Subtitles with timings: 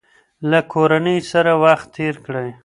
[0.49, 2.49] له کورنۍ سره وخت تېر کړئ.